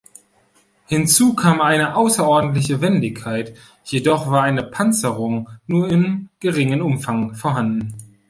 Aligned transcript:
Hinzu 0.87 1.35
kam 1.35 1.61
eine 1.61 1.95
außerordentliche 1.95 2.81
Wendigkeit, 2.81 3.55
jedoch 3.83 4.31
war 4.31 4.41
eine 4.41 4.63
Panzerung 4.63 5.47
nur 5.67 5.91
in 5.91 6.29
geringem 6.39 6.81
Umfang 6.83 7.35
vorhanden. 7.35 7.93